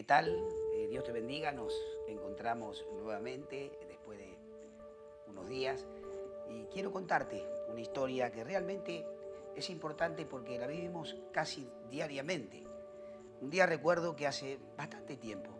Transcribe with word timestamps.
¿Qué 0.00 0.04
tal? 0.04 0.34
Eh, 0.72 0.86
Dios 0.88 1.04
te 1.04 1.12
bendiga. 1.12 1.52
Nos 1.52 1.74
encontramos 2.08 2.86
nuevamente 2.94 3.70
después 3.86 4.16
de 4.16 4.34
unos 5.26 5.46
días 5.46 5.84
y 6.48 6.64
quiero 6.72 6.90
contarte 6.90 7.44
una 7.68 7.82
historia 7.82 8.32
que 8.32 8.42
realmente 8.42 9.04
es 9.54 9.68
importante 9.68 10.24
porque 10.24 10.58
la 10.58 10.66
vivimos 10.66 11.18
casi 11.32 11.70
diariamente. 11.90 12.64
Un 13.42 13.50
día 13.50 13.66
recuerdo 13.66 14.16
que 14.16 14.26
hace 14.26 14.58
bastante 14.74 15.18
tiempo 15.18 15.50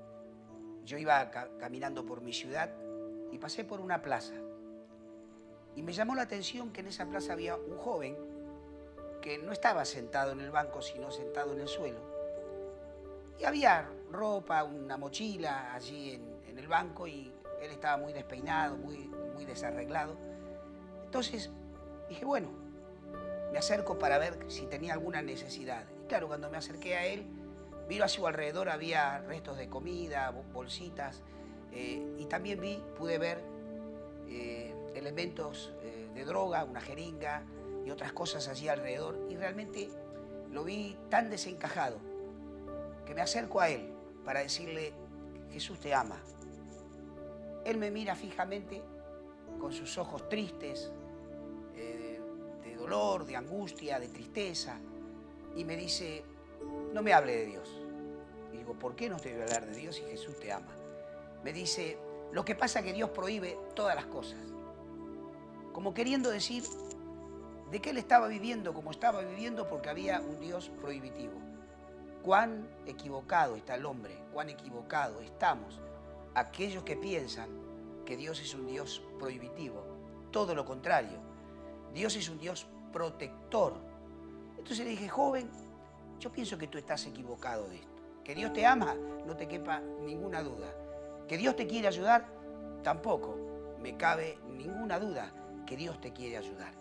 yo 0.87 0.97
iba 0.97 1.31
caminando 1.59 2.07
por 2.07 2.23
mi 2.23 2.33
ciudad 2.33 2.71
y 3.31 3.37
pasé 3.37 3.65
por 3.65 3.79
una 3.79 4.01
plaza. 4.01 4.37
Y 5.77 5.83
me 5.83 5.93
llamó 5.93 6.15
la 6.15 6.23
atención 6.23 6.73
que 6.73 6.81
en 6.81 6.87
esa 6.87 7.05
plaza 7.05 7.35
había 7.35 7.57
un 7.57 7.77
joven 7.77 8.17
que 9.21 9.37
no 9.37 9.53
estaba 9.53 9.85
sentado 9.85 10.33
en 10.33 10.41
el 10.41 10.51
banco, 10.51 10.81
sino 10.81 11.11
sentado 11.11 11.53
en 11.53 11.61
el 11.61 11.69
suelo. 11.69 12.01
Y 13.39 13.45
había 13.45 14.00
ropa, 14.13 14.65
una 14.65 14.97
mochila 14.97 15.75
allí 15.75 16.15
en, 16.15 16.59
el 16.59 16.69
banco 16.69 17.07
y 17.07 17.33
él 17.63 17.71
estaba 17.71 17.97
muy 17.97 18.13
despeinado, 18.13 18.77
muy, 18.77 19.11
muy 19.35 19.47
desarreglado. 19.47 20.15
Entonces 21.05 21.51
dije, 22.09 22.25
bueno, 22.27 22.51
me 23.51 23.59
acerco 23.59 23.99
para 23.99 24.19
ver 24.19 24.39
si 24.49 24.67
tenía 24.67 24.93
alguna 24.93 25.23
necesidad. 25.23 25.85
Y 26.05 26.07
claro, 26.07 26.29
cuando 26.29 26.51
me 26.51 26.59
acerqué 26.59 26.97
a 26.97 27.07
él, 27.07 27.25
miro 27.89 28.05
a 28.05 28.09
su 28.09 28.27
alrededor, 28.27 28.69
había 28.69 29.21
restos 29.21 29.57
de 29.57 29.69
comida, 29.69 30.31
bolsitas, 30.53 31.23
eh, 31.73 32.17
y 32.19 32.27
también 32.27 32.61
vi, 32.61 32.83
pude 32.97 33.19
ver 33.19 33.43
eh, 34.29 34.75
elementos 34.95 35.73
eh, 35.83 36.09
de 36.15 36.25
droga, 36.25 36.65
una 36.65 36.81
jeringa 36.81 37.43
y 37.85 37.91
otras 37.91 38.13
cosas 38.13 38.49
allí 38.49 38.69
alrededor, 38.69 39.19
y 39.29 39.37
realmente 39.37 39.89
lo 40.51 40.65
vi 40.65 40.97
tan 41.09 41.31
desencajado 41.31 41.99
que 43.07 43.15
me 43.15 43.23
acerco 43.23 43.61
a 43.61 43.69
él 43.71 43.93
para 44.25 44.41
decirle, 44.41 44.93
Jesús 45.53 45.81
te 45.81 45.95
ama. 45.95 46.17
Él 47.65 47.77
me 47.79 47.91
mira 47.91 48.15
fijamente 48.15 48.83
con 49.61 49.73
sus 49.73 49.99
ojos 49.99 50.29
tristes, 50.29 50.91
de 51.75 52.77
dolor, 52.77 53.25
de 53.25 53.37
angustia, 53.37 53.99
de 54.01 54.09
tristeza, 54.09 54.79
y 55.57 55.65
me 55.65 55.77
dice, 55.77 56.25
no 56.93 57.03
me 57.03 57.13
hable 57.13 57.37
de 57.37 57.47
Dios. 57.47 57.69
Y 58.53 58.59
digo, 58.59 58.75
¿por 58.75 58.95
qué 58.97 59.09
no 59.09 59.17
te 59.17 59.33
voy 59.33 59.41
a 59.41 59.45
hablar 59.45 59.67
de 59.67 59.77
Dios 59.77 59.97
si 59.97 60.03
Jesús 60.03 60.39
te 60.39 60.53
ama? 60.53 60.73
Me 61.45 61.53
dice, 61.53 61.99
lo 62.33 62.45
que 62.45 62.55
pasa 62.55 62.81
es 62.81 62.85
que 62.87 62.93
Dios 62.93 63.11
prohíbe 63.11 63.59
todas 63.75 63.95
las 63.95 64.07
cosas. 64.07 64.39
Como 65.73 65.95
queriendo 65.95 66.31
decir 66.31 66.65
de 67.71 67.81
que 67.81 67.91
él 67.91 67.99
estaba 67.99 68.27
viviendo 68.29 68.75
como 68.75 68.91
estaba 68.91 69.21
viviendo 69.21 69.69
porque 69.69 69.89
había 69.89 70.21
un 70.21 70.41
Dios 70.41 70.71
prohibitivo. 70.81 71.35
Cuán 72.23 72.69
equivocado 72.87 73.57
está 73.57 73.75
el 73.77 73.87
hombre, 73.87 74.17
cuán 74.33 74.51
equivocado 74.51 75.21
estamos 75.21 75.81
aquellos 76.35 76.85
que 76.85 76.97
piensan 76.97 77.49
que 78.05 78.17
Dios 78.17 78.41
es 78.41 78.55
un 78.55 78.67
Dios 78.67 79.03
prohibitivo. 79.19 79.85
Todo 80.31 80.55
lo 80.55 80.65
contrario, 80.65 81.19
Dios 81.95 82.17
es 82.17 82.29
un 82.29 82.39
Dios 82.39 82.67
protector. 82.93 83.75
Entonces 84.59 84.85
le 84.85 84.91
dije, 84.91 85.09
joven, 85.09 85.51
yo 86.19 86.31
pienso 86.31 86.59
que 86.59 86.67
tú 86.67 86.77
estás 86.77 87.07
equivocado 87.07 87.69
de 87.69 87.77
esto. 87.77 87.89
Que 88.23 88.35
Dios 88.35 88.53
te 88.53 88.67
ama, 88.67 88.95
no 89.27 89.37
te 89.37 89.49
quepa 89.49 89.81
ninguna 90.05 90.43
duda. 90.43 90.75
Que 91.27 91.39
Dios 91.39 91.57
te 91.57 91.67
quiere 91.67 91.89
ayudar, 91.89 92.27
tampoco 92.83 93.37
me 93.81 93.97
cabe 93.97 94.39
ninguna 94.57 94.99
duda 94.99 95.33
que 95.67 95.77
Dios 95.77 96.01
te 96.01 96.13
quiere 96.13 96.37
ayudar. 96.37 96.75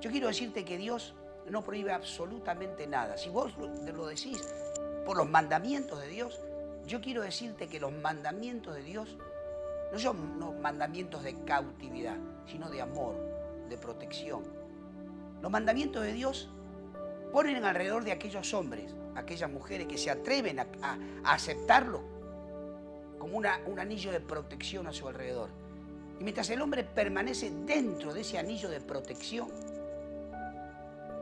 Yo 0.00 0.10
quiero 0.10 0.28
decirte 0.28 0.64
que 0.64 0.78
Dios 0.78 1.14
no 1.50 1.62
prohíbe 1.62 1.92
absolutamente 1.92 2.86
nada. 2.86 3.16
Si 3.16 3.30
vos 3.30 3.52
lo 3.56 4.06
decís 4.06 4.42
por 5.04 5.16
los 5.16 5.28
mandamientos 5.28 6.00
de 6.00 6.08
Dios, 6.08 6.40
yo 6.86 7.00
quiero 7.00 7.22
decirte 7.22 7.68
que 7.68 7.80
los 7.80 7.92
mandamientos 7.92 8.74
de 8.74 8.82
Dios 8.82 9.16
no 9.92 9.98
son 9.98 10.60
mandamientos 10.60 11.22
de 11.22 11.34
cautividad, 11.44 12.16
sino 12.46 12.70
de 12.70 12.80
amor, 12.80 13.14
de 13.68 13.76
protección. 13.78 14.42
Los 15.40 15.50
mandamientos 15.50 16.02
de 16.02 16.12
Dios 16.12 16.48
ponen 17.32 17.64
alrededor 17.64 18.04
de 18.04 18.12
aquellos 18.12 18.52
hombres, 18.54 18.94
aquellas 19.14 19.50
mujeres 19.50 19.86
que 19.86 19.98
se 19.98 20.10
atreven 20.10 20.60
a, 20.60 20.66
aceptarlo 21.24 22.02
como 23.18 23.36
un 23.36 23.78
anillo 23.78 24.12
de 24.12 24.20
protección 24.20 24.86
a 24.86 24.92
su 24.92 25.08
alrededor. 25.08 25.50
Y 26.20 26.24
mientras 26.24 26.50
el 26.50 26.60
hombre 26.60 26.84
permanece 26.84 27.50
dentro 27.50 28.12
de 28.12 28.22
ese 28.22 28.38
anillo 28.38 28.68
de 28.68 28.80
protección, 28.80 29.48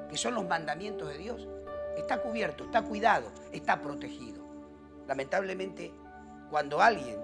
que 0.09 0.17
son 0.17 0.35
los 0.35 0.47
mandamientos 0.47 1.09
de 1.09 1.19
Dios, 1.19 1.49
está 1.97 2.21
cubierto, 2.21 2.65
está 2.65 2.83
cuidado, 2.83 3.31
está 3.53 3.81
protegido. 3.81 4.45
Lamentablemente, 5.07 5.93
cuando 6.51 6.81
alguien 6.81 7.19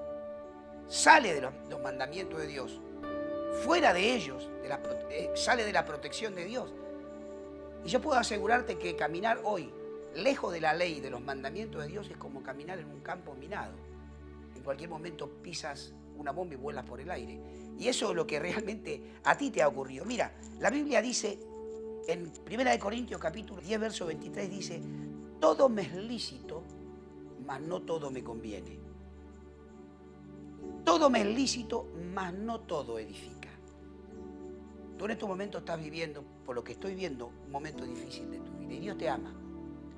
sale 0.88 1.34
de 1.34 1.40
los, 1.40 1.52
mandamientos 1.82 2.40
de 2.40 2.46
Dios, 2.46 2.80
fuera 3.64 3.92
de 3.92 4.14
ellos, 4.14 4.48
eh, 5.10 5.30
sale 5.34 5.64
de 5.64 5.72
la 5.72 5.84
protección 5.84 6.34
de 6.34 6.44
Dios, 6.44 6.72
y 7.84 7.88
yo 7.88 8.00
puedo 8.00 8.18
asegurarte 8.18 8.78
que 8.78 8.94
caminar 8.94 9.40
hoy, 9.44 9.72
lejos 10.14 10.52
de 10.52 10.60
la 10.60 10.74
ley 10.74 11.00
de 11.00 11.10
los 11.10 11.20
mandamientos 11.20 11.82
de 11.82 11.88
Dios, 11.88 12.08
es 12.08 12.16
como 12.16 12.42
caminar 12.42 12.78
en 12.78 12.86
un 12.86 13.00
campo 13.00 13.34
minado. 13.34 13.72
En 14.54 14.62
cualquier 14.62 14.90
momento 14.90 15.28
pisas 15.42 15.92
una 16.16 16.30
bomba 16.30 16.54
y 16.54 16.56
vuelas 16.56 16.84
por 16.84 17.00
el 17.00 17.10
aire. 17.10 17.40
Y 17.78 17.88
eso 17.88 18.10
es 18.10 18.16
lo 18.16 18.26
que 18.26 18.38
realmente 18.38 19.02
a 19.24 19.36
ti 19.36 19.50
te 19.50 19.62
ha 19.62 19.68
ocurrido. 19.68 20.04
Mira, 20.04 20.32
la 20.60 20.70
Biblia 20.70 21.02
dice, 21.02 21.38
en 22.08 22.32
1 22.50 22.78
Corintios 22.78 23.20
capítulo 23.20 23.60
10, 23.60 23.80
verso 23.80 24.06
23, 24.06 24.50
dice, 24.50 24.80
todo 25.40 25.68
me 25.68 25.82
es 25.82 25.94
lícito, 25.94 26.62
mas 27.46 27.60
no 27.60 27.82
todo 27.82 28.10
me 28.10 28.22
conviene. 28.22 28.78
Todo 30.84 31.10
me 31.10 31.20
es 31.20 31.26
lícito, 31.26 31.88
mas 32.12 32.32
no 32.34 32.60
todo 32.60 32.98
edifica. 32.98 33.48
Tú 34.98 35.04
en 35.06 35.12
estos 35.12 35.28
momentos 35.28 35.62
estás 35.62 35.80
viviendo, 35.80 36.22
por 36.44 36.54
lo 36.54 36.62
que 36.62 36.72
estoy 36.72 36.94
viendo, 36.94 37.32
un 37.46 37.50
momento 37.50 37.84
difícil 37.84 38.30
de 38.30 38.38
tu 38.38 38.52
vida. 38.52 38.74
Y 38.74 38.78
Dios 38.78 38.98
te 38.98 39.08
ama. 39.08 39.32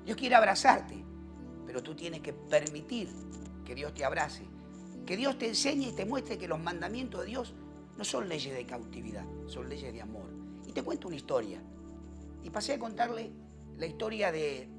Dios 0.05 0.17
quiere 0.17 0.35
abrazarte, 0.35 0.95
pero 1.65 1.81
tú 1.81 1.95
tienes 1.95 2.21
que 2.21 2.33
permitir 2.33 3.09
que 3.65 3.75
Dios 3.75 3.93
te 3.93 4.05
abrace. 4.05 4.43
Que 5.05 5.17
Dios 5.17 5.37
te 5.37 5.47
enseñe 5.47 5.89
y 5.89 5.91
te 5.91 6.05
muestre 6.05 6.37
que 6.37 6.47
los 6.47 6.59
mandamientos 6.59 7.21
de 7.21 7.27
Dios 7.27 7.53
no 7.97 8.03
son 8.03 8.27
leyes 8.27 8.55
de 8.55 8.65
cautividad, 8.65 9.25
son 9.47 9.69
leyes 9.69 9.93
de 9.93 10.01
amor. 10.01 10.25
Y 10.67 10.71
te 10.71 10.83
cuento 10.83 11.07
una 11.07 11.17
historia. 11.17 11.61
Y 12.45 12.51
pasé 12.51 12.73
a 12.73 12.79
contarle 12.79 13.31
la 13.75 13.87
historia 13.87 14.31
de 14.31 14.69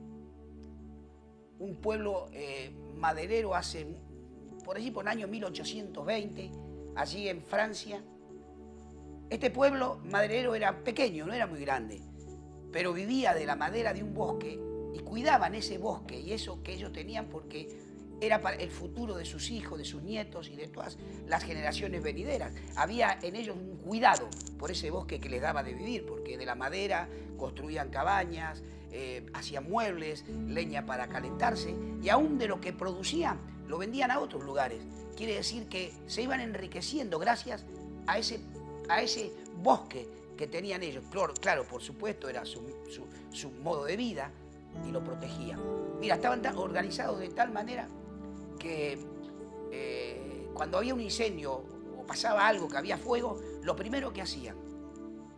un 1.58 1.76
pueblo 1.82 2.28
eh, 2.32 2.70
maderero 2.94 3.56
hace, 3.56 3.88
por 4.64 4.76
allí 4.76 4.92
por 4.92 5.04
el 5.04 5.08
año 5.08 5.26
1820, 5.26 6.52
allí 6.94 7.28
en 7.28 7.42
Francia, 7.42 8.00
este 9.28 9.50
pueblo 9.50 9.98
maderero 10.04 10.54
era 10.54 10.84
pequeño, 10.84 11.26
no 11.26 11.32
era 11.34 11.48
muy 11.48 11.58
grande, 11.58 12.00
pero 12.70 12.92
vivía 12.92 13.34
de 13.34 13.44
la 13.44 13.56
madera 13.56 13.92
de 13.92 14.04
un 14.04 14.14
bosque 14.14 14.60
y 14.94 15.00
cuidaban 15.00 15.56
ese 15.56 15.76
bosque 15.78 16.20
y 16.20 16.32
eso 16.34 16.62
que 16.62 16.72
ellos 16.72 16.92
tenían 16.92 17.26
porque 17.26 17.68
era 18.20 18.40
para 18.40 18.56
el 18.56 18.70
futuro 18.70 19.16
de 19.16 19.24
sus 19.24 19.50
hijos, 19.50 19.76
de 19.78 19.84
sus 19.84 20.02
nietos 20.02 20.48
y 20.48 20.56
de 20.56 20.68
todas 20.68 20.98
las 21.26 21.42
generaciones 21.42 22.02
venideras. 22.02 22.52
Había 22.76 23.18
en 23.22 23.36
ellos 23.36 23.56
un 23.56 23.76
cuidado 23.78 24.28
por 24.56 24.70
ese 24.70 24.90
bosque 24.90 25.18
que 25.18 25.28
les 25.28 25.42
daba 25.42 25.62
de 25.62 25.74
vivir, 25.74 26.06
porque 26.06 26.38
de 26.38 26.46
la 26.46 26.54
madera 26.54 27.08
construían 27.36 27.90
cabañas, 27.90 28.62
eh, 28.92 29.26
hacían 29.34 29.68
muebles, 29.68 30.24
leña 30.46 30.86
para 30.86 31.08
calentarse 31.08 31.74
y 32.02 32.08
aún 32.08 32.38
de 32.38 32.48
lo 32.48 32.60
que 32.60 32.72
producían 32.72 33.38
lo 33.66 33.78
vendían 33.78 34.10
a 34.10 34.20
otros 34.20 34.44
lugares. 34.44 34.80
Quiere 35.16 35.34
decir 35.34 35.68
que 35.68 35.92
se 36.06 36.22
iban 36.22 36.40
enriqueciendo 36.40 37.18
gracias 37.18 37.64
a 38.06 38.18
ese 38.18 38.40
a 38.88 39.02
ese 39.02 39.32
bosque 39.62 40.08
que 40.36 40.46
tenían 40.46 40.82
ellos. 40.82 41.04
Claro, 41.40 41.64
por 41.64 41.82
supuesto, 41.82 42.28
era 42.28 42.44
su, 42.44 42.62
modo 43.62 43.84
de 43.84 43.96
vida 43.96 44.30
y 44.86 44.90
lo 44.90 45.02
protegían. 45.02 45.60
Mira, 46.00 46.16
estaban 46.16 46.44
organizados 46.56 47.18
de 47.18 47.28
tal 47.28 47.52
manera 47.52 47.88
que 48.58 48.98
eh, 49.72 50.48
cuando 50.52 50.78
había 50.78 50.94
un 50.94 51.00
incendio 51.00 51.64
o 51.98 52.06
pasaba 52.06 52.46
algo, 52.46 52.68
que 52.68 52.76
había 52.76 52.98
fuego, 52.98 53.40
lo 53.62 53.74
primero 53.74 54.12
que 54.12 54.22
hacían, 54.22 54.56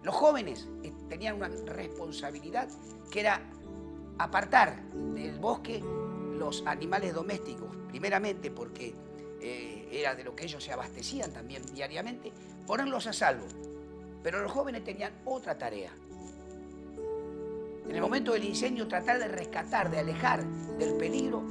los 0.02 0.14
jóvenes 0.14 0.68
eh, 0.82 0.92
tenían 1.08 1.36
una 1.36 1.48
responsabilidad 1.48 2.68
que 3.10 3.20
era 3.20 3.42
apartar 4.18 4.82
del 4.92 5.38
bosque 5.38 5.82
los 6.38 6.64
animales 6.66 7.14
domésticos, 7.14 7.76
primeramente 7.88 8.50
porque 8.50 8.94
eh, 9.40 9.88
era 9.90 10.14
de 10.14 10.24
lo 10.24 10.34
que 10.34 10.44
ellos 10.44 10.62
se 10.62 10.72
abastecían 10.72 11.32
también 11.32 11.62
diariamente, 11.74 12.32
ponerlos 12.66 13.06
a 13.06 13.12
salvo. 13.12 13.46
Pero 14.22 14.40
los 14.42 14.52
jóvenes 14.52 14.84
tenían 14.84 15.12
otra 15.24 15.56
tarea. 15.56 15.92
En 17.88 17.94
el 17.94 18.00
momento 18.00 18.32
del 18.32 18.44
incendio 18.44 18.86
tratar 18.86 19.18
de 19.18 19.28
rescatar, 19.28 19.90
de 19.90 19.98
alejar 19.98 20.44
del 20.78 20.94
peligro 20.96 21.42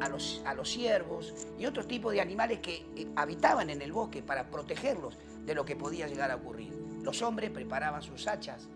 a 0.00 0.08
los, 0.08 0.42
a 0.46 0.54
los 0.54 0.70
ciervos 0.70 1.34
y 1.58 1.66
otros 1.66 1.88
tipos 1.88 2.12
de 2.12 2.20
animales 2.20 2.60
que 2.60 2.86
eh, 2.96 3.08
habitaban 3.16 3.68
en 3.68 3.82
el 3.82 3.92
bosque 3.92 4.22
para 4.22 4.48
protegerlos 4.48 5.18
de 5.44 5.54
lo 5.54 5.64
que 5.64 5.76
podía 5.76 6.06
llegar 6.06 6.30
a 6.30 6.36
ocurrir. 6.36 6.81
Los 7.02 7.22
hombres 7.22 7.50
preparaban 7.50 8.02
sus 8.02 8.26
hachas 8.26 8.68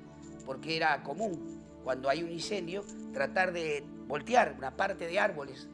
porque 0.45 0.77
era 0.77 1.03
común 1.03 1.63
cuando 1.85 2.09
hay 2.09 2.23
un 2.23 2.31
incendio 2.31 2.85
tratar 3.13 3.53
de 3.53 3.85
voltear 4.07 4.55
una 4.59 4.77
parte 4.77 5.07
de 5.07 5.19
árboles 5.19 5.69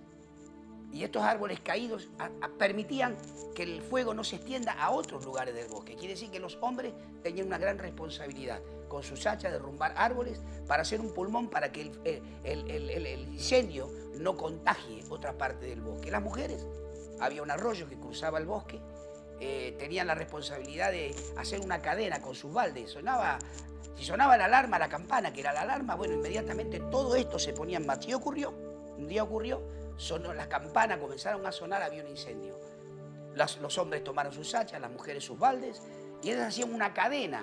Y 0.93 1.05
estos 1.05 1.23
árboles 1.23 1.61
caídos 1.61 2.11
permitían 2.59 3.17
que 3.55 3.63
el 3.63 3.81
fuego 3.81 4.13
no 4.13 4.25
se 4.25 4.37
extienda 4.37 4.73
a 4.73 4.91
otros 4.91 5.25
lugares 5.25 5.55
del 5.55 5.69
bosque. 5.69 5.95
Quiere 5.95 6.15
decir 6.15 6.31
que 6.31 6.39
los 6.39 6.59
hombres 6.61 6.93
tenían 7.23 7.47
una 7.47 7.57
gran 7.57 7.79
responsabilidad 7.79 8.61
con 8.89 9.03
sus 9.03 9.27
hachas 9.27 9.53
derrumbar 9.53 9.95
árboles 9.97 10.43
para 10.69 10.83
hacer 10.83 11.01
un 11.01 11.15
pulmón 11.15 11.49
para 11.49 11.73
que 11.73 11.91
el, 12.05 13.29
incendio 13.33 13.91
no 14.19 14.37
contagie 14.37 15.03
otra 15.09 15.33
parte 15.39 15.65
del 15.65 15.81
bosque. 15.81 16.11
Las 16.11 16.23
mujeres, 16.23 16.67
había 17.21 17.43
un 17.43 17.51
arroyo 17.51 17.89
que 17.89 17.97
cruzaba 17.97 18.39
el 18.39 18.45
bosque, 18.45 18.79
eh, 19.45 19.73
tenían 19.77 20.07
la 20.07 20.15
responsabilidad 20.15 20.93
de 20.93 21.13
hacer 21.37 21.59
una 21.59 21.83
cadena 21.83 22.23
con 22.23 22.33
sus 22.33 22.53
baldes. 22.53 22.93
Sonaba, 22.93 23.41
si 23.97 24.05
sonaba 24.05 24.37
la 24.37 24.45
alarma, 24.45 24.79
la 24.79 24.89
campana, 24.89 25.33
que 25.33 25.41
era 25.41 25.53
la 25.53 25.63
alarma, 25.63 25.97
bueno, 25.97 26.15
inmediatamente 26.15 26.79
todo 26.79 27.17
esto 27.17 27.41
se 27.41 27.53
ponía 27.53 27.79
en 27.79 27.85
marcha. 27.85 28.11
Y 28.11 28.15
ocurrió, 28.15 28.51
un 28.51 29.09
día 29.09 29.25
ocurrió, 29.25 29.61
sonó, 29.97 30.33
las 30.33 30.47
campanas 30.47 30.99
comenzaron 30.99 31.45
a 31.45 31.51
sonar, 31.51 31.83
había 31.83 32.05
un 32.05 32.11
incendio. 32.11 32.57
los 33.35 33.79
hombres 33.79 34.05
tomaron 34.05 34.33
sus 34.33 34.55
hachas, 34.55 34.81
las 34.81 34.93
mujeres 34.93 35.25
sus 35.25 35.37
baldes, 35.37 35.83
y 36.23 36.31
ellas 36.31 36.47
hacían 36.47 36.73
una 36.73 36.95
cadena 36.95 37.43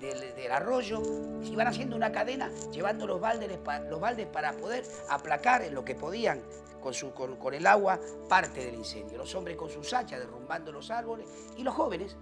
del, 0.00 0.52
arroyo, 0.52 1.02
iban 1.44 1.66
haciendo 1.66 1.96
una 1.96 2.12
cadena, 2.12 2.50
llevando 2.72 3.06
los 3.06 3.20
baldes, 3.20 3.50
los 3.88 4.00
baldes 4.00 4.26
para 4.26 4.52
poder 4.52 4.84
aplacar 5.08 5.62
en 5.62 5.74
lo 5.74 5.84
que 5.84 5.94
podían 5.94 6.42
con, 6.80 6.94
su, 6.94 7.12
con, 7.12 7.54
el 7.54 7.66
agua 7.66 8.00
parte 8.28 8.64
del 8.64 8.76
incendio. 8.76 9.18
Los 9.18 9.34
hombres 9.34 9.56
con 9.56 9.70
sus 9.70 9.92
hachas 9.92 10.20
derrumbando 10.20 10.72
los 10.72 10.90
árboles 10.90 11.26
y 11.56 11.62
los 11.62 11.74
jóvenes 11.74 12.16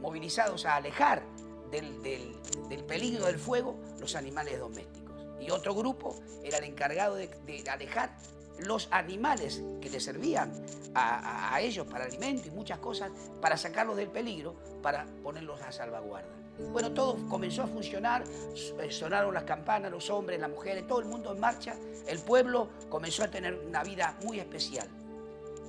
movilizados 0.00 0.66
a 0.66 0.76
alejar 0.76 1.22
del, 1.70 2.02
del, 2.02 2.84
peligro 2.84 3.26
del 3.26 3.38
fuego 3.38 3.76
los 4.00 4.16
animales 4.16 4.58
domésticos. 4.58 5.12
Y 5.40 5.50
otro 5.50 5.74
grupo 5.74 6.16
era 6.42 6.58
el 6.58 6.64
encargado 6.64 7.16
de 7.16 7.64
alejar 7.70 8.16
los 8.66 8.88
animales 8.90 9.62
que 9.80 9.90
les 9.90 10.04
servían 10.04 10.52
a, 10.94 11.58
ellos 11.60 11.86
para 11.86 12.04
alimento 12.04 12.48
y 12.48 12.50
muchas 12.50 12.78
cosas, 12.78 13.10
para 13.40 13.56
sacarlos 13.56 13.96
del 13.96 14.08
peligro, 14.08 14.54
para 14.82 15.06
ponerlos 15.22 15.60
a 15.62 15.72
salvaguarda. 15.72 16.41
Bueno, 16.70 16.92
todo 16.92 17.16
comenzó 17.28 17.62
a 17.62 17.66
funcionar, 17.66 18.24
eh, 18.24 18.90
sonaron 18.90 19.34
las 19.34 19.44
campanas, 19.44 19.90
los 19.90 20.10
hombres, 20.10 20.38
las 20.38 20.50
mujeres, 20.50 20.86
todo 20.86 21.00
el 21.00 21.06
mundo 21.06 21.32
en 21.32 21.40
marcha, 21.40 21.74
el 22.06 22.18
pueblo 22.18 22.68
comenzó 22.88 23.24
a 23.24 23.28
tener 23.28 23.54
una 23.66 23.82
vida 23.82 24.16
muy 24.24 24.38
especial. 24.38 24.86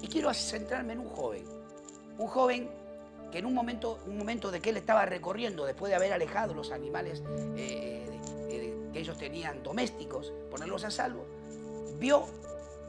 Y 0.02 0.08
quiero 0.08 0.34
centrarme 0.34 0.94
en 0.94 1.00
un 1.00 1.10
joven, 1.10 1.46
un 2.18 2.28
joven 2.28 2.70
que 3.32 3.40
en 3.40 3.46
un 3.46 3.54
momento, 3.54 4.00
un 4.06 4.18
momento 4.18 4.52
de 4.52 4.62
que 4.62 4.70
él 4.70 4.78
estaba 4.78 5.06
recorriendo, 5.06 5.66
después 5.66 5.90
de 5.90 5.96
haber 5.96 6.14
alejado 6.14 6.54
los 6.54 6.72
animales 6.72 7.24
eh, 7.56 8.06
que 8.94 9.00
ellos 9.00 9.18
tenían 9.18 9.64
domésticos, 9.64 10.32
ponerlos 10.52 10.84
a 10.84 10.92
salvo, 10.92 11.26
vio 11.98 12.28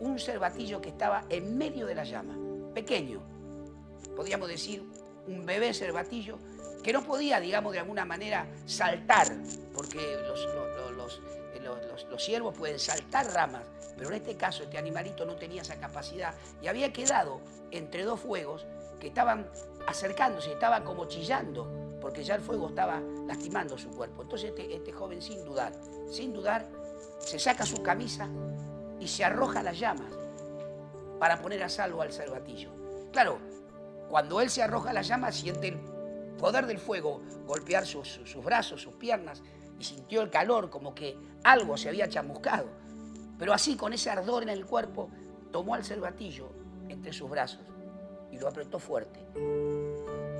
un 0.00 0.18
cervatillo 0.18 0.80
que 0.82 0.90
estaba 0.90 1.24
en 1.30 1.56
medio 1.56 1.86
de 1.86 1.94
la 1.94 2.04
llama, 2.04 2.36
pequeño, 2.74 3.22
podríamos 4.14 4.48
decir 4.48 4.84
un 5.26 5.46
bebé 5.46 5.72
cervatillo, 5.72 6.38
que 6.84 6.92
no 6.92 7.02
podía, 7.02 7.40
digamos, 7.40 7.72
de 7.72 7.80
alguna 7.80 8.04
manera 8.04 8.46
saltar, 8.66 9.32
porque 9.74 10.16
los, 10.26 11.20
los, 12.10 12.24
ciervos 12.24 12.54
pueden 12.56 12.78
saltar 12.78 13.32
ramas, 13.32 13.64
pero 13.96 14.10
en 14.10 14.16
este 14.16 14.36
caso 14.36 14.62
este 14.62 14.78
animalito 14.78 15.24
no 15.24 15.34
tenía 15.34 15.62
esa 15.62 15.76
capacidad 15.76 16.34
y 16.62 16.68
había 16.68 16.92
quedado 16.92 17.40
entre 17.72 18.04
dos 18.04 18.20
fuegos 18.20 18.66
que 19.00 19.08
estaban 19.08 19.48
acercándose, 19.88 20.52
estaba 20.52 20.84
como 20.84 21.06
chillando, 21.06 21.98
porque 22.00 22.22
ya 22.22 22.36
el 22.36 22.42
fuego 22.42 22.68
estaba 22.68 23.00
lastimando 23.26 23.76
su 23.76 23.90
cuerpo. 23.90 24.22
Entonces 24.22 24.50
este, 24.50 24.76
este 24.76 24.92
joven 24.92 25.20
sin 25.20 25.44
dudar, 25.44 25.72
sin 26.10 26.32
dudar, 26.32 26.68
se 27.18 27.38
saca 27.38 27.66
su 27.66 27.82
camisa, 27.82 28.28
y 29.00 29.08
se 29.08 29.24
arroja 29.24 29.62
las 29.62 29.78
llamas 29.78 30.12
para 31.18 31.40
poner 31.40 31.62
a 31.62 31.68
salvo 31.68 32.02
al 32.02 32.12
cervatillo. 32.12 32.70
Claro, 33.12 33.38
cuando 34.08 34.40
él 34.40 34.50
se 34.50 34.62
arroja 34.62 34.92
las 34.92 35.08
llamas 35.08 35.36
siente 35.36 35.68
el 35.68 35.93
poder 36.38 36.66
del 36.66 36.78
fuego 36.78 37.22
golpear 37.46 37.86
sus, 37.86 38.20
brazos, 38.42 38.82
sus 38.82 38.94
piernas 38.94 39.42
y 39.78 39.84
sintió 39.84 40.22
el 40.22 40.30
calor 40.30 40.70
como 40.70 40.94
que 40.94 41.18
algo 41.42 41.76
se 41.76 41.88
había 41.88 42.08
chamuscado. 42.08 42.68
Pero 43.38 43.52
así, 43.52 43.76
con 43.76 43.92
ese 43.92 44.10
ardor 44.10 44.42
en 44.42 44.48
el 44.48 44.64
cuerpo, 44.64 45.10
tomó 45.50 45.74
al 45.74 45.84
cervatillo 45.84 46.50
entre 46.88 47.12
sus 47.12 47.28
brazos 47.28 47.62
y 48.30 48.38
lo 48.38 48.48
apretó 48.48 48.78
fuerte. 48.78 49.20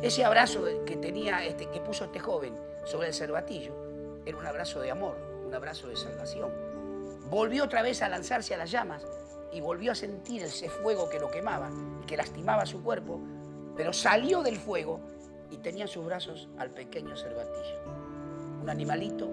Ese 0.02 0.24
abrazo 0.24 0.64
que 0.84 0.96
tenía, 0.96 1.44
este, 1.44 1.68
que 1.70 1.80
puso 1.80 2.04
este 2.04 2.20
joven 2.20 2.54
sobre 2.84 3.08
el 3.08 3.14
cervatillo, 3.14 3.74
era 4.26 4.36
un 4.36 4.46
abrazo 4.46 4.80
de 4.80 4.90
amor, 4.90 5.16
un 5.46 5.54
abrazo 5.54 5.88
de 5.88 5.96
salvación 5.96 6.74
volvió 7.30 7.64
otra 7.64 7.82
vez 7.82 8.02
a 8.02 8.08
lanzarse 8.08 8.54
a 8.54 8.58
las 8.58 8.70
llamas 8.70 9.06
y 9.52 9.60
volvió 9.60 9.92
a 9.92 9.94
sentir 9.94 10.42
ese 10.42 10.68
fuego 10.68 11.08
que 11.08 11.18
lo 11.18 11.30
quemaba 11.30 11.70
y 12.02 12.06
que 12.06 12.16
lastimaba 12.16 12.66
su 12.66 12.82
cuerpo, 12.82 13.20
pero 13.76 13.92
salió 13.92 14.42
del 14.42 14.56
fuego 14.56 15.00
y 15.50 15.58
tenía 15.58 15.84
en 15.84 15.88
sus 15.88 16.04
brazos 16.04 16.48
al 16.58 16.70
pequeño 16.70 17.16
cervatillo. 17.16 17.80
Un 18.62 18.70
animalito 18.70 19.28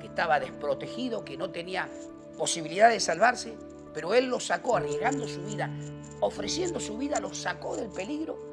que 0.00 0.06
estaba 0.06 0.40
desprotegido, 0.40 1.24
que 1.24 1.36
no 1.36 1.50
tenía 1.50 1.88
posibilidad 2.36 2.88
de 2.88 3.00
salvarse, 3.00 3.56
pero 3.92 4.14
él 4.14 4.26
lo 4.26 4.40
sacó 4.40 4.76
arriesgando 4.76 5.26
su 5.26 5.42
vida, 5.42 5.70
ofreciendo 6.20 6.78
su 6.80 6.96
vida, 6.96 7.20
lo 7.20 7.34
sacó 7.34 7.76
del 7.76 7.88
peligro 7.88 8.48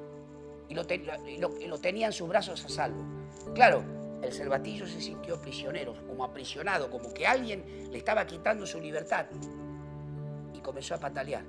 y 0.67 0.73
lo, 0.73 1.79
tenía 1.79 2.07
en 2.07 2.13
sus 2.13 2.27
brazos 2.27 2.65
a 2.65 2.69
salvo. 2.69 3.03
Claro, 3.53 3.83
el 4.21 4.33
cervatillo 4.33 4.87
se 4.87 4.99
sintió 4.99 5.39
prisionero, 5.39 5.93
como 6.07 6.25
aprisionado, 6.25 6.89
como 6.89 7.13
que 7.13 7.27
alguien 7.27 7.87
le 7.91 7.97
estaba 7.97 8.25
quitando 8.25 8.65
su 8.65 8.79
libertad. 8.79 9.27
Y 10.53 10.59
comenzó 10.59 10.95
a 10.95 10.99
patalear. 10.99 11.43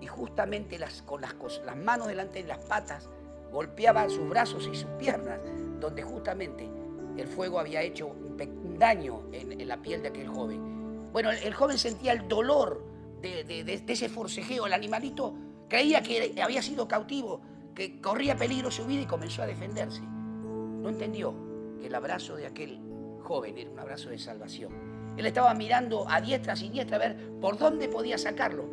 Y 0.00 0.06
justamente 0.06 0.78
con 1.04 1.20
las, 1.20 1.34
las 1.64 1.76
manos 1.76 2.08
delante 2.08 2.42
de 2.42 2.48
las 2.48 2.64
patas 2.64 3.08
golpeaba 3.56 4.06
sus 4.10 4.28
brazos 4.28 4.68
y 4.70 4.76
sus 4.76 4.90
piernas, 4.98 5.40
donde 5.80 6.02
justamente 6.02 6.68
el 7.16 7.26
fuego 7.26 7.58
había 7.58 7.80
hecho 7.80 8.08
un, 8.08 8.36
daño 8.78 9.22
en, 9.32 9.66
la 9.66 9.80
piel 9.80 10.02
de 10.02 10.08
aquel 10.08 10.28
joven. 10.28 11.10
Bueno, 11.10 11.30
el, 11.30 11.54
joven 11.54 11.78
sentía 11.78 12.12
el 12.12 12.28
dolor 12.28 12.84
de, 13.22 13.44
de 13.44 13.82
ese 13.86 14.10
forcejeo. 14.10 14.66
El 14.66 14.74
animalito 14.74 15.34
creía 15.70 16.02
que 16.02 16.34
había 16.42 16.60
sido 16.60 16.86
cautivo, 16.86 17.40
que 17.74 17.98
corría 17.98 18.36
peligro 18.36 18.70
su 18.70 18.84
vida 18.84 19.00
y 19.00 19.06
comenzó 19.06 19.42
a 19.42 19.46
defenderse. 19.46 20.02
No 20.02 20.90
entendió 20.90 21.34
que 21.80 21.86
el 21.86 21.94
abrazo 21.94 22.36
de 22.36 22.46
aquel 22.46 22.78
joven 23.22 23.56
era 23.56 23.70
un 23.70 23.78
abrazo 23.78 24.10
de 24.10 24.18
salvación. 24.18 25.14
Él 25.16 25.24
estaba 25.24 25.54
mirando 25.54 26.06
a 26.10 26.20
diestra, 26.20 26.56
siniestra, 26.56 26.96
a 26.96 27.00
ver 27.00 27.30
por 27.40 27.56
dónde 27.56 27.88
podía 27.88 28.18
sacarlo, 28.18 28.66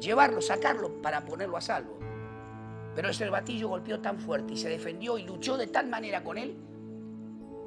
llevarlo, 0.00 0.40
sacarlo 0.40 1.02
para 1.02 1.26
ponerlo 1.26 1.58
a 1.58 1.60
salvo. 1.60 2.03
Pero 2.94 3.08
el 3.08 3.14
cervatillo 3.14 3.68
golpeó 3.68 4.00
tan 4.00 4.18
fuerte 4.18 4.54
y 4.54 4.56
se 4.56 4.68
defendió 4.68 5.18
y 5.18 5.24
luchó 5.24 5.56
de 5.56 5.66
tal 5.66 5.88
manera 5.88 6.22
con 6.22 6.38
él, 6.38 6.56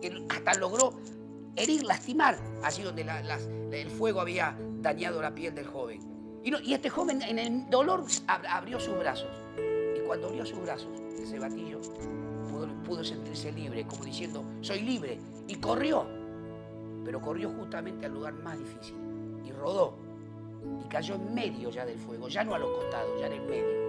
que 0.01 0.25
hasta 0.29 0.53
logró 0.55 0.93
herir, 1.55 1.83
lastimar, 1.83 2.37
así 2.63 2.83
donde 2.83 3.05
el 3.71 3.89
fuego 3.89 4.21
había 4.21 4.57
dañado 4.81 5.21
la 5.21 5.33
piel 5.33 5.53
del 5.53 5.67
joven. 5.67 5.99
Y, 6.43 6.55
y, 6.69 6.73
este 6.73 6.89
joven 6.89 7.21
en 7.21 7.39
el 7.39 7.69
dolor 7.69 8.05
abrió 8.27 8.79
sus 8.79 8.97
brazos. 8.97 9.29
Y 9.57 9.99
cuando 10.05 10.27
abrió 10.27 10.45
sus 10.45 10.61
brazos, 10.61 10.89
el 11.17 11.27
cervatillo 11.27 11.81
pudo, 12.85 13.03
sentirse 13.03 13.51
libre, 13.51 13.85
como 13.85 14.05
diciendo, 14.05 14.43
soy 14.61 14.81
libre. 14.81 15.19
Y 15.47 15.55
corrió, 15.55 16.07
pero 17.03 17.19
corrió 17.19 17.49
justamente 17.49 18.05
al 18.05 18.13
lugar 18.13 18.33
más 18.33 18.57
difícil. 18.57 18.95
Y 19.45 19.51
rodó. 19.51 19.97
Y 20.83 20.87
cayó 20.87 21.15
en 21.15 21.33
medio 21.33 21.69
ya 21.69 21.85
del 21.85 21.97
fuego, 21.97 22.27
ya 22.27 22.43
no 22.43 22.55
a 22.55 22.59
los 22.59 22.69
costados, 22.69 23.19
ya 23.19 23.27
en 23.27 23.33
el 23.33 23.41
medio. 23.41 23.86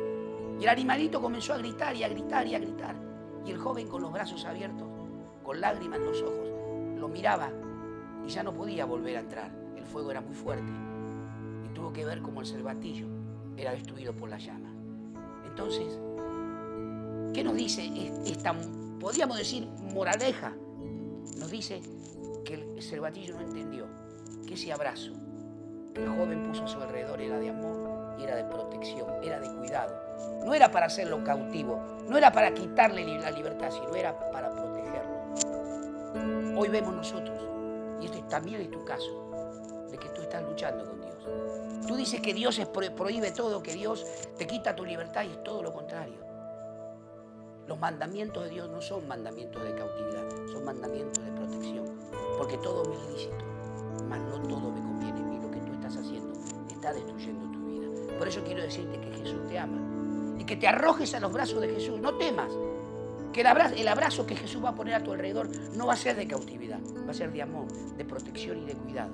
Y 0.58 0.64
el 0.64 0.68
animalito 0.68 1.20
comenzó 1.20 1.54
a 1.54 1.58
gritar 1.58 1.94
y 1.94 2.02
a 2.02 2.08
gritar 2.08 2.46
y 2.46 2.54
a 2.54 2.58
gritar. 2.58 2.96
Y 3.44 3.50
el 3.50 3.58
joven 3.58 3.88
con 3.88 4.02
los 4.02 4.12
brazos 4.12 4.44
abiertos, 4.44 4.88
con 5.42 5.60
lágrimas 5.60 5.98
en 5.98 6.04
los 6.04 6.22
ojos, 6.22 6.48
lo 6.98 7.08
miraba 7.08 7.50
y 8.26 8.28
ya 8.28 8.42
no 8.42 8.52
podía 8.52 8.84
volver 8.84 9.16
a 9.16 9.20
entrar. 9.20 9.50
El 9.76 9.84
fuego 9.84 10.10
era 10.10 10.20
muy 10.20 10.34
fuerte. 10.34 10.72
Y 11.64 11.74
tuvo 11.74 11.92
que 11.92 12.04
ver 12.04 12.20
como 12.20 12.40
el 12.40 12.46
cervatillo 12.46 13.06
era 13.56 13.72
destruido 13.72 14.12
por 14.12 14.28
la 14.28 14.38
llama. 14.38 14.70
Entonces, 15.46 15.98
¿Qué 17.38 17.44
nos 17.44 17.54
dice 17.54 17.88
esta, 18.26 18.52
podríamos 18.98 19.36
decir, 19.36 19.68
moraleja? 19.94 20.56
Nos 21.38 21.50
dice 21.50 21.80
que 22.44 22.54
el 22.54 22.82
cervatillo 22.82 23.34
no 23.34 23.42
entendió 23.42 23.86
que 24.46 24.54
ese 24.54 24.72
abrazo 24.72 25.12
que 25.94 26.02
el 26.02 26.08
joven 26.08 26.48
puso 26.48 26.64
a 26.64 26.66
su 26.66 26.80
alrededor 26.80 27.20
era 27.20 27.38
de 27.38 27.50
amor 27.50 27.87
era 28.22 28.36
de 28.36 28.44
protección, 28.44 29.08
era 29.22 29.40
de 29.40 29.48
cuidado. 29.56 29.94
No 30.44 30.54
era 30.54 30.70
para 30.70 30.86
hacerlo 30.86 31.22
cautivo, 31.24 31.80
no 32.08 32.16
era 32.16 32.32
para 32.32 32.54
quitarle 32.54 33.18
la 33.18 33.30
libertad, 33.30 33.70
sino 33.70 33.94
era 33.94 34.18
para 34.30 34.50
protegerlo. 34.50 36.58
Hoy 36.58 36.68
vemos 36.68 36.94
nosotros, 36.94 37.38
y 38.00 38.06
esto 38.06 38.22
también 38.28 38.60
es 38.60 38.70
tu 38.70 38.84
caso, 38.84 39.30
de 39.90 39.98
que 39.98 40.08
tú 40.10 40.22
estás 40.22 40.42
luchando 40.42 40.84
con 40.84 41.00
Dios. 41.00 41.86
Tú 41.86 41.96
dices 41.96 42.20
que 42.20 42.34
Dios 42.34 42.60
prohíbe 42.96 43.30
todo, 43.32 43.62
que 43.62 43.74
Dios 43.74 44.06
te 44.36 44.46
quita 44.46 44.74
tu 44.74 44.84
libertad 44.84 45.24
y 45.24 45.32
es 45.32 45.42
todo 45.42 45.62
lo 45.62 45.72
contrario. 45.72 46.26
Los 47.66 47.78
mandamientos 47.78 48.44
de 48.44 48.50
Dios 48.50 48.70
no 48.70 48.80
son 48.80 49.06
mandamientos 49.06 49.62
de 49.62 49.74
cautividad, 49.74 50.26
son 50.52 50.64
mandamientos 50.64 51.22
de 51.22 51.32
protección. 51.32 51.86
Porque 52.38 52.56
todo 52.58 52.84
me 52.84 52.94
es 52.94 53.10
lícito, 53.10 53.44
mas 54.08 54.20
no 54.20 54.40
todo 54.48 54.70
me 54.70 54.80
conviene. 54.80 55.36
Y 55.36 55.40
lo 55.40 55.50
que 55.50 55.60
tú 55.60 55.72
estás 55.74 55.96
haciendo 55.96 56.32
está 56.70 56.94
destruyendo. 56.94 57.37
Por 58.18 58.28
eso 58.28 58.42
quiero 58.44 58.62
decirte 58.62 59.00
que 59.00 59.12
Jesús 59.16 59.48
te 59.48 59.58
ama 59.58 59.78
y 60.38 60.44
que 60.44 60.56
te 60.56 60.66
arrojes 60.66 61.14
a 61.14 61.20
los 61.20 61.32
brazos 61.32 61.60
de 61.60 61.68
Jesús. 61.68 62.00
No 62.00 62.14
temas. 62.14 62.50
Que 63.32 63.42
el 63.42 63.88
abrazo, 63.88 64.26
que 64.26 64.34
Jesús 64.34 64.64
va 64.64 64.70
a 64.70 64.74
poner 64.74 64.94
a 64.94 65.02
tu 65.02 65.12
alrededor 65.12 65.48
no 65.76 65.86
va 65.86 65.92
a 65.92 65.96
ser 65.96 66.16
de 66.16 66.26
cautividad, 66.26 66.80
va 67.06 67.10
a 67.10 67.14
ser 67.14 67.30
de 67.30 67.42
amor, 67.42 67.70
de 67.96 68.04
protección 68.04 68.58
y 68.58 68.64
de 68.64 68.72
cuidado. 68.72 69.12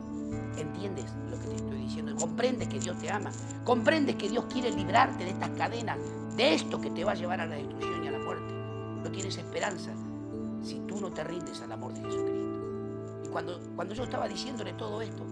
¿Entiendes 0.56 1.06
lo 1.28 1.38
que 1.38 1.48
te 1.48 1.56
estoy 1.56 1.78
diciendo? 1.78 2.16
Comprendes 2.16 2.68
que 2.68 2.78
Dios 2.78 2.96
te 2.98 3.10
ama. 3.10 3.30
Comprendes 3.64 4.16
que 4.16 4.28
Dios 4.28 4.44
quiere 4.46 4.70
librarte 4.70 5.24
de 5.24 5.30
estas 5.30 5.50
cadenas, 5.50 5.98
de 6.36 6.54
esto 6.54 6.80
que 6.80 6.90
te 6.90 7.04
va 7.04 7.12
a 7.12 7.14
llevar 7.14 7.40
a 7.40 7.46
la 7.46 7.56
destrucción 7.56 8.04
y 8.04 8.08
a 8.08 8.12
la 8.12 8.18
muerte. 8.18 8.54
No 8.54 9.10
tienes 9.10 9.36
esperanza 9.36 9.92
si 10.62 10.80
tú 10.86 11.00
no 11.00 11.10
te 11.10 11.24
rindes 11.24 11.60
al 11.60 11.72
amor 11.72 11.92
de 11.92 12.00
Jesucristo. 12.00 13.22
Y 13.24 13.28
cuando, 13.28 13.60
cuando 13.74 13.94
yo 13.94 14.04
estaba 14.04 14.28
diciéndole 14.28 14.72
todo 14.74 15.02
esto, 15.02 15.24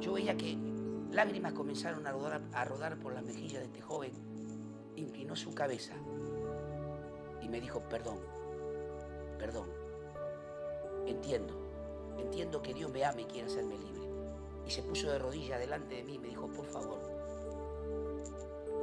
yo 0.00 0.14
veía 0.14 0.36
que 0.36 0.56
lágrimas 1.12 1.52
comenzaron 1.52 2.06
a 2.06 2.12
rodar, 2.64 2.98
por 2.98 3.12
las 3.12 3.22
mejillas 3.22 3.60
de 3.60 3.66
este 3.66 3.80
joven. 3.80 4.12
Inclinó 4.96 5.36
su 5.36 5.54
cabeza 5.54 5.94
y 7.40 7.48
me 7.48 7.60
dijo, 7.60 7.80
perdón, 7.88 8.18
perdón. 9.38 9.68
Entiendo, 11.06 11.54
entiendo 12.18 12.62
que 12.62 12.74
Dios 12.74 12.90
me 12.90 13.04
ama 13.04 13.20
y 13.20 13.24
quiere 13.24 13.48
hacerme 13.48 13.76
libre. 13.78 14.02
Y 14.66 14.70
se 14.70 14.82
puso 14.82 15.10
de 15.10 15.18
rodillas 15.18 15.58
delante 15.58 15.96
de 15.96 16.04
mí 16.04 16.14
y 16.14 16.18
me 16.18 16.28
dijo, 16.28 16.46
por 16.48 16.66
favor, 16.66 17.00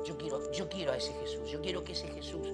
yo 0.06 0.18
quiero, 0.18 0.52
yo 0.52 0.70
quiero 0.70 0.92
a 0.92 0.98
ese 0.98 1.14
Jesús, 1.14 1.50
yo 1.50 1.62
quiero 1.62 1.84
que 1.84 1.94
ese 1.94 2.08
Jesús 2.10 2.50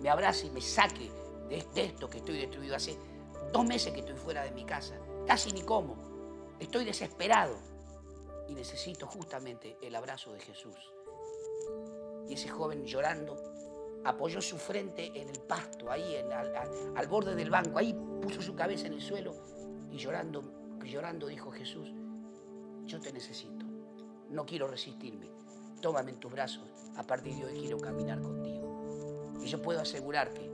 me 0.00 0.08
abrace 0.08 0.46
y 0.46 0.50
me 0.50 0.60
saque 0.60 1.10
de 1.48 1.84
esto 1.84 2.08
que 2.08 2.18
estoy 2.18 2.38
destruido. 2.38 2.76
Hace 2.76 2.96
dos 3.52 3.64
meses 3.64 3.92
que 3.92 4.00
estoy 4.00 4.16
fuera 4.16 4.42
de 4.44 4.52
mi 4.52 4.64
casa, 4.64 4.94
casi 5.26 5.50
ni 5.52 5.62
como. 5.62 5.96
Estoy 6.60 6.84
desesperado 6.84 7.73
y 8.48 8.54
necesito 8.54 9.06
justamente 9.06 9.76
el 9.82 9.94
abrazo 9.94 10.32
de 10.32 10.40
Jesús. 10.40 10.92
Y 12.28 12.34
ese 12.34 12.48
joven 12.48 12.84
llorando 12.84 13.36
apoyó 14.04 14.40
su 14.40 14.58
frente 14.58 15.10
en 15.14 15.28
el 15.28 15.40
pasto, 15.40 15.90
ahí 15.90 16.16
al, 16.16 17.08
borde 17.08 17.34
del 17.34 17.50
banco, 17.50 17.78
ahí 17.78 17.94
puso 18.20 18.42
su 18.42 18.54
cabeza 18.54 18.86
en 18.86 18.94
el 18.94 19.00
suelo 19.00 19.34
y 19.90 19.96
llorando, 19.96 20.42
llorando 20.84 21.26
dijo 21.26 21.50
Jesús, 21.50 21.92
yo 22.84 23.00
te 23.00 23.12
necesito, 23.12 23.64
no 24.28 24.44
quiero 24.44 24.68
resistirme, 24.68 25.30
tómame 25.80 26.12
en 26.12 26.20
tus 26.20 26.30
brazos, 26.30 26.68
a 26.96 27.02
partir 27.02 27.34
de 27.36 27.46
hoy 27.46 27.60
quiero 27.60 27.78
caminar 27.78 28.20
contigo. 28.20 29.34
Y 29.42 29.46
yo 29.46 29.60
puedo 29.60 29.80
asegurarte 29.80 30.50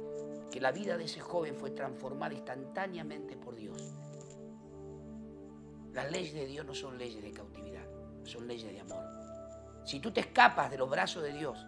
que 0.50 0.60
la 0.60 0.72
vida 0.72 0.96
de 0.96 1.04
ese 1.04 1.20
joven 1.20 1.56
fue 1.56 1.70
transformada 1.70 2.34
instantáneamente 2.34 3.36
por 3.36 3.56
Dios. 3.56 3.94
Las 5.92 6.10
leyes 6.10 6.34
de 6.34 6.46
Dios 6.46 6.64
no 6.64 6.74
son 6.74 6.98
leyes 6.98 7.22
de 7.22 7.32
cautividad, 7.32 7.84
son 8.24 8.46
leyes 8.46 8.72
de 8.72 8.80
amor. 8.80 9.04
Si 9.84 9.98
tú 9.98 10.12
te 10.12 10.20
escapas 10.20 10.70
de 10.70 10.78
los 10.78 10.88
brazos 10.88 11.22
de 11.22 11.32
Dios, 11.32 11.58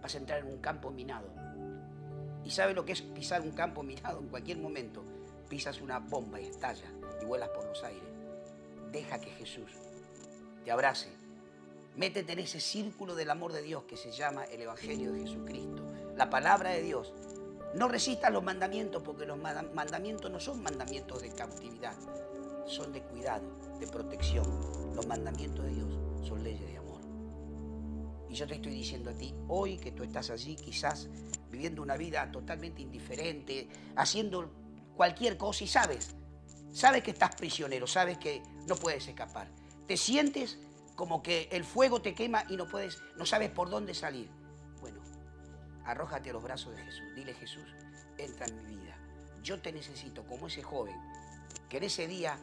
vas 0.00 0.14
a 0.14 0.18
entrar 0.18 0.40
en 0.40 0.46
un 0.46 0.58
campo 0.58 0.90
minado. 0.90 1.28
¿Y 2.44 2.50
sabe 2.50 2.74
lo 2.74 2.84
que 2.84 2.92
es 2.92 3.02
pisar 3.02 3.40
un 3.40 3.52
campo 3.52 3.82
minado? 3.82 4.18
En 4.18 4.28
cualquier 4.28 4.58
momento 4.58 5.04
pisas 5.48 5.80
una 5.80 6.00
bomba 6.00 6.40
y 6.40 6.46
estalla 6.46 6.90
y 7.20 7.24
vuelas 7.24 7.50
por 7.50 7.64
los 7.64 7.84
aires. 7.84 8.02
Deja 8.90 9.20
que 9.20 9.30
Jesús 9.30 9.70
te 10.64 10.72
abrace. 10.72 11.10
Métete 11.96 12.32
en 12.32 12.40
ese 12.40 12.58
círculo 12.58 13.14
del 13.14 13.30
amor 13.30 13.52
de 13.52 13.62
Dios 13.62 13.84
que 13.84 13.96
se 13.96 14.10
llama 14.10 14.44
el 14.44 14.62
Evangelio 14.62 15.12
de 15.12 15.20
Jesucristo, 15.20 15.84
la 16.16 16.30
palabra 16.30 16.70
de 16.70 16.82
Dios. 16.82 17.12
No 17.74 17.86
resistas 17.86 18.32
los 18.32 18.42
mandamientos 18.42 19.02
porque 19.02 19.26
los 19.26 19.38
mandamientos 19.38 20.30
no 20.30 20.40
son 20.40 20.62
mandamientos 20.62 21.22
de 21.22 21.32
cautividad, 21.32 21.94
son 22.66 22.92
de 22.92 23.02
cuidado, 23.02 23.44
de 23.78 23.86
protección. 23.86 24.44
Los 24.94 25.06
mandamientos 25.06 25.64
de 25.64 25.74
Dios 25.74 25.98
son 26.26 26.42
leyes 26.42 26.70
de 26.70 26.78
amor. 26.78 27.00
Y 28.28 28.34
yo 28.34 28.46
te 28.46 28.54
estoy 28.54 28.72
diciendo 28.72 29.10
a 29.10 29.14
ti, 29.14 29.34
hoy 29.48 29.78
que 29.78 29.92
tú 29.92 30.02
estás 30.02 30.30
allí, 30.30 30.56
quizás 30.56 31.08
viviendo 31.50 31.82
una 31.82 31.96
vida 31.96 32.30
totalmente 32.32 32.82
indiferente, 32.82 33.68
haciendo 33.96 34.50
cualquier 34.96 35.36
cosa 35.36 35.64
y 35.64 35.66
sabes, 35.66 36.14
sabes 36.72 37.02
que 37.02 37.10
estás 37.10 37.36
prisionero, 37.36 37.86
sabes 37.86 38.18
que 38.18 38.42
no 38.66 38.74
puedes 38.76 39.06
escapar. 39.06 39.48
Te 39.86 39.96
sientes 39.96 40.58
como 40.96 41.22
que 41.22 41.48
el 41.52 41.64
fuego 41.64 42.00
te 42.00 42.14
quema 42.14 42.44
y 42.48 42.56
no 42.56 42.66
puedes, 42.66 43.02
no 43.16 43.26
sabes 43.26 43.50
por 43.50 43.68
dónde 43.68 43.94
salir. 43.94 44.30
Bueno, 44.80 45.02
arrójate 45.84 46.30
a 46.30 46.32
los 46.32 46.42
brazos 46.42 46.74
de 46.74 46.82
Jesús. 46.82 47.14
Dile 47.14 47.34
Jesús, 47.34 47.74
entra 48.16 48.46
en 48.46 48.56
mi 48.56 48.76
vida. 48.76 48.96
Yo 49.42 49.60
te 49.60 49.72
necesito 49.72 50.24
como 50.26 50.46
ese 50.46 50.62
joven 50.62 50.96
que 51.72 51.78
en 51.78 51.84
ese 51.84 52.06
día 52.06 52.36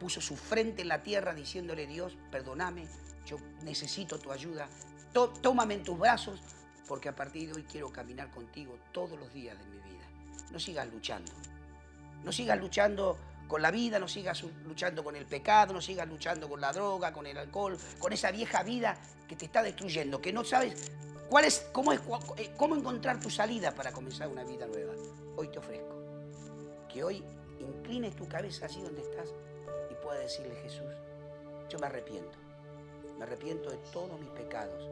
puso 0.00 0.20
su 0.20 0.36
frente 0.36 0.82
en 0.82 0.88
la 0.88 1.04
tierra 1.04 1.34
diciéndole 1.34 1.86
Dios, 1.86 2.16
perdóname, 2.32 2.84
yo 3.24 3.36
necesito 3.62 4.18
tu 4.18 4.32
ayuda, 4.32 4.68
tómame 5.40 5.74
en 5.74 5.84
tus 5.84 5.96
brazos, 5.96 6.42
porque 6.88 7.08
a 7.08 7.14
partir 7.14 7.46
de 7.46 7.54
hoy 7.54 7.62
quiero 7.62 7.92
caminar 7.92 8.28
contigo 8.32 8.76
todos 8.90 9.16
los 9.16 9.32
días 9.32 9.56
de 9.56 9.64
mi 9.66 9.78
vida. 9.78 10.04
No 10.50 10.58
sigas 10.58 10.92
luchando. 10.92 11.30
No 12.24 12.32
sigas 12.32 12.58
luchando 12.58 13.16
con 13.46 13.62
la 13.62 13.70
vida, 13.70 14.00
no 14.00 14.08
sigas 14.08 14.42
luchando 14.64 15.04
con 15.04 15.14
el 15.14 15.26
pecado, 15.26 15.72
no 15.72 15.80
sigas 15.80 16.08
luchando 16.08 16.48
con 16.48 16.60
la 16.60 16.72
droga, 16.72 17.12
con 17.12 17.28
el 17.28 17.38
alcohol, 17.38 17.78
con 18.00 18.12
esa 18.12 18.32
vieja 18.32 18.64
vida 18.64 18.98
que 19.28 19.36
te 19.36 19.44
está 19.44 19.62
destruyendo, 19.62 20.20
que 20.20 20.32
no 20.32 20.42
sabes 20.42 20.90
cuál 21.28 21.44
es, 21.44 21.68
cómo, 21.70 21.92
es, 21.92 22.00
eh, 22.36 22.52
cómo 22.56 22.74
encontrar 22.74 23.20
tu 23.20 23.30
salida 23.30 23.72
para 23.72 23.92
comenzar 23.92 24.26
una 24.26 24.42
vida 24.42 24.66
nueva. 24.66 24.94
Hoy 25.36 25.46
te 25.52 25.60
ofrezco 25.60 26.00
que 26.88 27.04
hoy 27.04 27.22
inclines 27.60 28.16
tu 28.16 28.28
cabeza 28.28 28.66
así 28.66 28.80
donde 28.82 29.02
estás 29.02 29.34
y 29.90 29.94
puedas 30.02 30.20
decirle, 30.20 30.54
Jesús, 30.56 30.92
yo 31.68 31.78
me 31.78 31.86
arrepiento. 31.86 32.36
Me 33.18 33.24
arrepiento 33.24 33.70
de 33.70 33.78
todos 33.92 34.18
mis 34.18 34.30
pecados. 34.30 34.88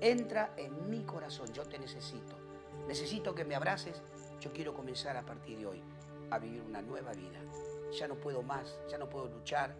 Entra 0.00 0.54
en 0.56 0.88
mi 0.88 1.02
corazón, 1.04 1.52
yo 1.52 1.64
te 1.64 1.78
necesito. 1.78 2.36
Necesito 2.86 3.34
que 3.34 3.44
me 3.44 3.54
abraces. 3.54 4.00
Yo 4.40 4.52
quiero 4.52 4.74
comenzar 4.74 5.16
a 5.16 5.22
partir 5.22 5.58
de 5.58 5.66
hoy 5.66 5.82
a 6.30 6.38
vivir 6.38 6.62
una 6.62 6.82
nueva 6.82 7.12
vida. 7.12 7.40
Ya 7.98 8.08
no 8.08 8.14
puedo 8.16 8.42
más, 8.42 8.78
ya 8.90 8.98
no 8.98 9.08
puedo 9.08 9.26
luchar 9.26 9.74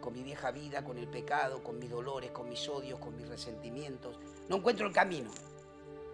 con 0.00 0.12
mi 0.12 0.22
vieja 0.22 0.50
vida, 0.50 0.84
con 0.84 0.98
el 0.98 1.08
pecado, 1.08 1.62
con 1.62 1.78
mis 1.78 1.90
dolores, 1.90 2.30
con 2.30 2.48
mis 2.48 2.68
odios, 2.68 2.98
con 2.98 3.16
mis 3.16 3.28
resentimientos. 3.28 4.18
No 4.48 4.56
encuentro 4.56 4.86
el 4.86 4.92
camino. 4.92 5.30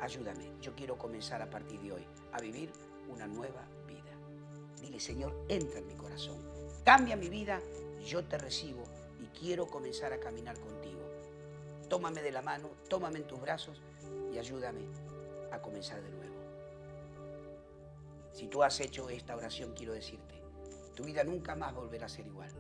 Ayúdame, 0.01 0.51
yo 0.61 0.75
quiero 0.75 0.97
comenzar 0.97 1.43
a 1.43 1.51
partir 1.51 1.81
de 1.81 1.93
hoy 1.93 2.07
a 2.33 2.41
vivir 2.41 2.73
una 3.09 3.27
nueva 3.27 3.61
vida. 3.61 3.82
Dile, 4.83 4.99
Señor, 4.99 5.33
entra 5.49 5.79
en 5.79 5.87
mi 5.87 5.95
corazón. 5.95 6.37
Cambia 6.85 7.17
mi 7.17 7.29
vida, 7.29 7.63
yo 8.05 8.25
te 8.25 8.37
recibo 8.37 8.83
y 9.23 9.27
quiero 9.39 9.69
comenzar 9.69 10.13
a 10.13 10.19
caminar 10.19 10.59
contigo. 10.59 11.01
Tómame 11.89 12.21
de 12.21 12.33
la 12.33 12.43
mano, 12.43 12.69
tómame 12.89 13.19
en 13.19 13.27
tus 13.29 13.41
brazos 13.41 13.81
y 14.35 14.39
ayúdame 14.39 14.81
a 15.53 15.61
comenzar 15.61 16.03
de 16.03 16.11
nuevo. 16.11 16.35
Si 18.33 18.49
tú 18.49 18.65
has 18.65 18.81
hecho 18.81 19.09
esta 19.09 19.37
oración, 19.37 19.73
quiero 19.77 19.93
decirte, 19.93 20.35
tu 20.97 21.05
vida 21.05 21.23
nunca 21.23 21.55
más 21.55 21.73
volverá 21.73 22.07
a 22.07 22.09
ser 22.09 22.27
igual. 22.27 22.51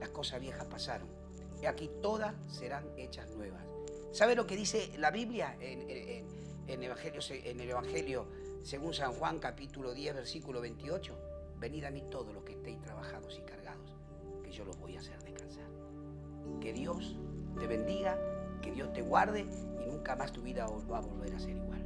Las 0.00 0.08
cosas 0.08 0.40
viejas 0.40 0.64
pasaron 0.66 1.08
y 1.60 1.66
aquí 1.66 1.90
todas 2.00 2.34
serán 2.50 2.88
hechas 2.96 3.28
nuevas. 3.30 3.62
¿Sabe 4.12 4.34
lo 4.34 4.46
que 4.46 4.56
dice 4.56 4.90
la 4.96 5.10
Biblia 5.10 5.56
en, 5.60 6.82
evangelio, 6.82 7.20
en 7.30 7.60
el 7.60 7.68
Evangelio 7.68 8.26
según 8.62 8.94
San 8.94 9.12
Juan 9.12 9.38
capítulo 9.38 9.92
10 9.92 10.14
versículo 10.14 10.62
28? 10.62 11.27
Venid 11.60 11.84
a 11.84 11.90
mí 11.90 12.02
todos 12.10 12.32
los 12.32 12.44
que 12.44 12.52
estéis 12.52 12.80
trabajados 12.80 13.36
y 13.38 13.42
cargados, 13.42 13.96
que 14.44 14.52
yo 14.52 14.64
los 14.64 14.78
voy 14.78 14.96
a 14.96 15.00
hacer 15.00 15.20
descansar. 15.22 15.68
Que 16.60 16.72
Dios 16.72 17.16
te 17.58 17.66
bendiga, 17.66 18.16
que 18.62 18.70
Dios 18.70 18.92
te 18.92 19.02
guarde 19.02 19.46
y 19.80 19.86
nunca 19.86 20.14
más 20.14 20.32
tu 20.32 20.42
vida 20.42 20.66
va 20.90 20.98
a 20.98 21.00
volver 21.00 21.34
a 21.34 21.38
ser 21.38 21.56
igual. 21.56 21.77